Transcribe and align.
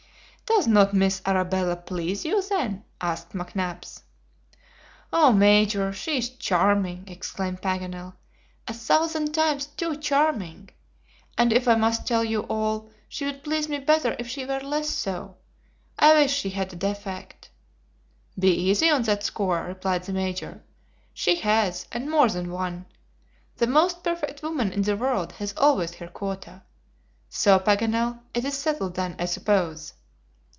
"Does 0.57 0.67
not 0.67 0.93
Miss 0.93 1.21
Arabella 1.25 1.77
please 1.77 2.25
you 2.25 2.41
then?" 2.41 2.83
asked 2.99 3.29
McNabbs. 3.31 4.01
"Oh, 5.13 5.31
Major, 5.31 5.93
she 5.93 6.17
is 6.17 6.29
charming," 6.31 7.05
exclaimed 7.07 7.61
Paganel, 7.61 8.15
"a 8.67 8.73
thousand 8.73 9.31
times 9.31 9.67
too 9.67 9.95
charming, 9.95 10.67
and 11.37 11.53
if 11.53 11.69
I 11.69 11.75
must 11.75 12.05
tell 12.05 12.25
you 12.25 12.41
all, 12.41 12.89
she 13.07 13.23
would 13.23 13.45
please 13.45 13.69
me 13.69 13.79
better 13.79 14.13
if 14.19 14.27
she 14.27 14.43
were 14.45 14.59
less 14.59 14.89
so. 14.89 15.37
I 15.97 16.15
wish 16.15 16.33
she 16.33 16.49
had 16.49 16.73
a 16.73 16.75
defect!" 16.75 17.49
"Be 18.37 18.49
easy 18.49 18.89
on 18.89 19.03
that 19.03 19.23
score," 19.23 19.63
replied 19.63 20.03
the 20.03 20.11
Major, 20.11 20.61
"she 21.13 21.37
has, 21.37 21.87
and 21.93 22.11
more 22.11 22.27
than 22.27 22.51
one. 22.51 22.87
The 23.55 23.67
most 23.67 24.03
perfect 24.03 24.43
woman 24.43 24.73
in 24.73 24.81
the 24.81 24.97
world 24.97 25.31
has 25.39 25.53
always 25.55 25.93
her 25.93 26.09
quota. 26.09 26.63
So, 27.29 27.57
Paganel, 27.57 28.19
it 28.33 28.43
is 28.43 28.57
settled 28.57 28.95
then, 28.95 29.15
I 29.17 29.23
suppose?" 29.25 29.93